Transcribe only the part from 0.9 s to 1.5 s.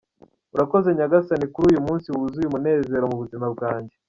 Nyagasani